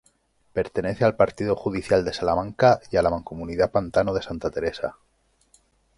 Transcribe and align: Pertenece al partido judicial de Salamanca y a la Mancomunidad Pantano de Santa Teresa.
Pertenece 0.53 1.05
al 1.05 1.15
partido 1.15 1.55
judicial 1.55 2.03
de 2.03 2.11
Salamanca 2.11 2.79
y 2.89 2.97
a 2.97 3.03
la 3.03 3.11
Mancomunidad 3.11 3.69
Pantano 3.69 4.15
de 4.15 4.23
Santa 4.23 4.49
Teresa. 4.49 4.97